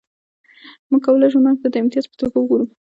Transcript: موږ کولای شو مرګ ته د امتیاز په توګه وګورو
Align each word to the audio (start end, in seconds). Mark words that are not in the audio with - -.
موږ 0.89 1.01
کولای 1.05 1.27
شو 1.33 1.39
مرګ 1.45 1.57
ته 1.61 1.67
د 1.73 1.75
امتیاز 1.81 2.05
په 2.09 2.15
توګه 2.19 2.37
وګورو 2.39 2.65